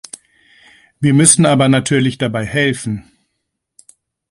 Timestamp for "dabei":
2.17-2.43